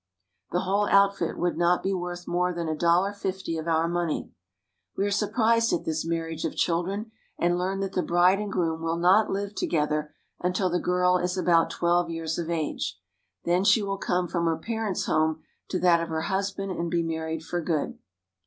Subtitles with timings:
[0.51, 4.31] The whole outfit would not be worth more than $1.50 of our^noney.
[4.97, 8.81] We are surprised at this marriage of children, and learn that the bride and groom
[8.81, 12.99] will not live together until the girl is about twelve years of age.
[13.45, 17.03] Then she will come from her parents' home to that of her husband and be
[17.03, 17.99] married for good.